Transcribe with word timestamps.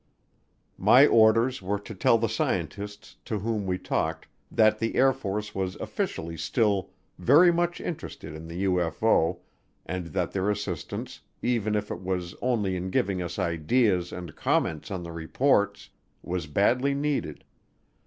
My 0.79 1.05
orders 1.05 1.61
were 1.61 1.77
to 1.77 1.93
tell 1.93 2.17
the 2.17 2.27
scientists 2.27 3.17
to 3.25 3.37
whom 3.37 3.67
we 3.67 3.77
talked 3.77 4.25
that 4.49 4.79
the 4.79 4.95
Air 4.95 5.13
Force 5.13 5.53
was 5.53 5.75
officially 5.75 6.35
still 6.37 6.89
very 7.19 7.51
much 7.53 7.79
interested 7.79 8.33
in 8.33 8.47
the 8.47 8.63
UFO 8.63 9.41
and 9.85 10.07
that 10.07 10.31
their 10.31 10.49
assistance, 10.49 11.21
even 11.43 11.75
if 11.75 11.91
it 11.91 12.01
was 12.01 12.33
only 12.41 12.75
in 12.75 12.89
giving 12.89 13.21
us 13.21 13.37
ideas 13.37 14.11
and 14.11 14.35
comments 14.35 14.89
on 14.89 15.03
the 15.03 15.11
reports, 15.11 15.91
was 16.23 16.47
badly 16.47 16.95
needed. 16.95 17.43